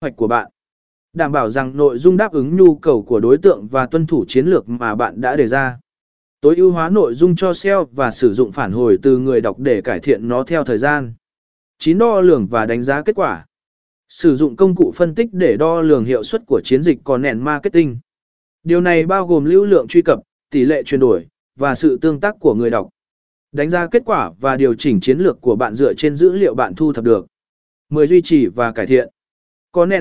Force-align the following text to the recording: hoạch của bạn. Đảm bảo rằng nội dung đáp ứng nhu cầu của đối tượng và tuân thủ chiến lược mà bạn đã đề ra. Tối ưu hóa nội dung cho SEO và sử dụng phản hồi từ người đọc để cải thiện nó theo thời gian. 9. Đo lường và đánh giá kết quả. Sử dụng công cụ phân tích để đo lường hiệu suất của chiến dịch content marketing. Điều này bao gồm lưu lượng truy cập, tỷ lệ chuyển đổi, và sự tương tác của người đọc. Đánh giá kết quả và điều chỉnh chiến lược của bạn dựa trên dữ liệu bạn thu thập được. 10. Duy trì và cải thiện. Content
hoạch 0.00 0.16
của 0.16 0.28
bạn. 0.28 0.50
Đảm 1.12 1.32
bảo 1.32 1.50
rằng 1.50 1.76
nội 1.76 1.98
dung 1.98 2.16
đáp 2.16 2.32
ứng 2.32 2.56
nhu 2.56 2.76
cầu 2.76 3.02
của 3.02 3.20
đối 3.20 3.38
tượng 3.38 3.66
và 3.66 3.86
tuân 3.86 4.06
thủ 4.06 4.24
chiến 4.28 4.46
lược 4.46 4.68
mà 4.68 4.94
bạn 4.94 5.20
đã 5.20 5.36
đề 5.36 5.46
ra. 5.46 5.78
Tối 6.40 6.56
ưu 6.56 6.70
hóa 6.70 6.88
nội 6.88 7.14
dung 7.14 7.36
cho 7.36 7.52
SEO 7.52 7.84
và 7.84 8.10
sử 8.10 8.32
dụng 8.32 8.52
phản 8.52 8.72
hồi 8.72 8.98
từ 9.02 9.18
người 9.18 9.40
đọc 9.40 9.58
để 9.58 9.80
cải 9.80 10.00
thiện 10.00 10.28
nó 10.28 10.42
theo 10.42 10.64
thời 10.64 10.78
gian. 10.78 11.14
9. 11.78 11.98
Đo 11.98 12.20
lường 12.20 12.46
và 12.46 12.66
đánh 12.66 12.82
giá 12.82 13.02
kết 13.02 13.16
quả. 13.16 13.46
Sử 14.08 14.36
dụng 14.36 14.56
công 14.56 14.74
cụ 14.74 14.92
phân 14.94 15.14
tích 15.14 15.28
để 15.32 15.56
đo 15.56 15.80
lường 15.80 16.04
hiệu 16.04 16.22
suất 16.22 16.42
của 16.46 16.60
chiến 16.64 16.82
dịch 16.82 16.98
content 17.04 17.40
marketing. 17.40 17.98
Điều 18.64 18.80
này 18.80 19.06
bao 19.06 19.26
gồm 19.26 19.44
lưu 19.44 19.64
lượng 19.64 19.86
truy 19.88 20.02
cập, 20.02 20.20
tỷ 20.50 20.64
lệ 20.64 20.82
chuyển 20.82 21.00
đổi, 21.00 21.26
và 21.56 21.74
sự 21.74 21.98
tương 22.00 22.20
tác 22.20 22.34
của 22.40 22.54
người 22.54 22.70
đọc. 22.70 22.88
Đánh 23.52 23.70
giá 23.70 23.86
kết 23.86 24.02
quả 24.06 24.30
và 24.40 24.56
điều 24.56 24.74
chỉnh 24.74 25.00
chiến 25.00 25.18
lược 25.18 25.40
của 25.40 25.56
bạn 25.56 25.74
dựa 25.74 25.94
trên 25.94 26.16
dữ 26.16 26.32
liệu 26.32 26.54
bạn 26.54 26.74
thu 26.74 26.92
thập 26.92 27.04
được. 27.04 27.26
10. 27.88 28.06
Duy 28.06 28.22
trì 28.22 28.46
và 28.46 28.72
cải 28.72 28.86
thiện. 28.86 29.08
Content 29.70 29.92